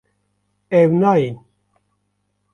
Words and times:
Ew 0.79 0.89
nayên 1.01 1.35